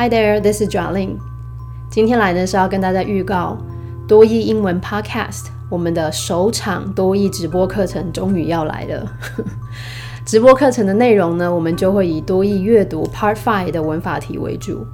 [0.00, 1.16] Hi there, this is Jolin。
[1.90, 3.58] 今天来呢是要跟大家预告
[4.06, 9.12] 多益英文 Podcast，我们的首场多益直播课程终于要来了。
[10.24, 14.86] 直播课程的内容呢，我们就会以多益阅读 Part Five 的文法题为主。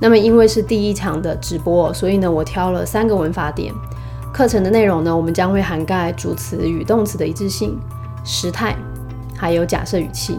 [0.00, 3.70] 那么因为是第一场的直播，所以呢，我挑了三个文法点。
[4.32, 7.78] 课程的内容呢，我们将会涵盖主词与动词的一致性、
[8.24, 8.74] 时态，
[9.36, 10.38] 还有假设语气。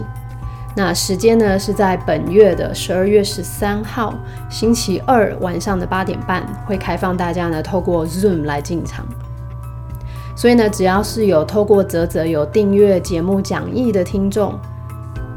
[0.76, 4.12] 那时间呢是在本月的十二月十三号
[4.50, 9.06] 星期二晚上的八点半，会开放大家呢透过 Zoom 来进场。
[10.36, 14.58] 所以呢，只要是有透过泽泽有订阅节目讲义的听众，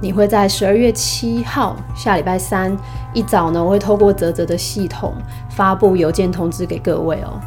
[0.02, 2.76] 你会在十二月七号下礼拜三
[3.14, 5.14] 一早呢，我会透过泽泽的系统
[5.52, 7.40] 发布邮件通知给各位哦。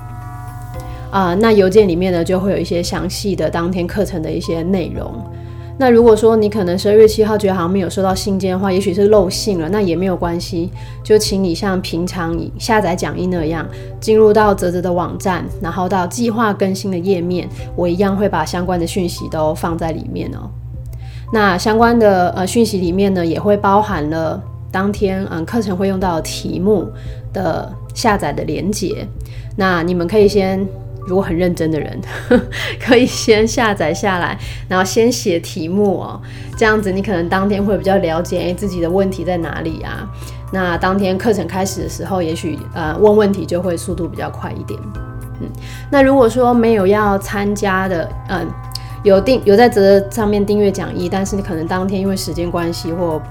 [1.11, 5.13] 啊，那邮件里面呢就会有一些详细的当天课程的一些内容。
[5.81, 10.71] 那如果说你可能十二月七号觉得好像没有收到信件的话，也许是漏信了，那也没有关系，
[11.03, 13.67] 就请你像平常下载讲义那样，
[13.99, 20.51] 进入到泽泽的网站，然后到计划更新的页面，我一样会把相关的讯息都放在里面哦。
[21.33, 24.39] 那相关的呃讯息里面呢，也会包含了
[24.71, 26.87] 当天嗯课程会用到题目
[27.33, 29.09] 的下载的连接，
[29.57, 30.69] 那你们可以先。
[31.07, 32.01] 如果很认真的人，
[32.81, 36.21] 可以先下载下来，然后先写题目哦。
[36.57, 40.09] 这样子你可能当天会比较了解自己的问题在哪里啊。
[40.53, 44.79] 那当天课程开始的时候，也许呃问问题就会速度比较快一点。
[45.41, 45.49] 嗯，
[45.91, 48.47] 那如果说没有要参加的，嗯，
[49.03, 53.23] 有订有在这上面订阅讲义，但是你可能当天因为时间关系或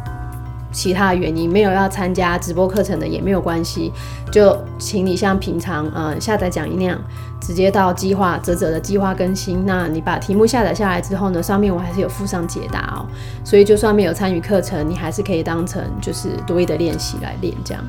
[0.71, 3.91] 其他原因没有要参加直播课程的也没有关系，
[4.31, 6.99] 就请你像平常嗯下载讲义那样。
[7.41, 13.07] 直接到计划泽泽的计划更新，那你把题目下载下来之后呢，上面我还是有附上解答哦，
[13.45, 17.81] 所以就算没有参与课程，你还是可以当成就是多一的练习来练这样。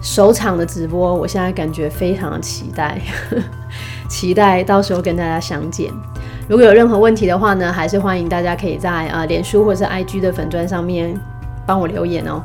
[0.00, 2.98] 首场的直播，我现在感觉非常的期待，
[4.08, 5.92] 期待到时候跟大家相见。
[6.48, 11.14] 如果有任何问题的话呢，还是欢迎大家可以在呃脸书或者是 IG 的粉砖上面
[11.66, 12.42] 帮我留言哦。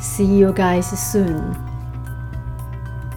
[0.00, 1.71] See you guys soon.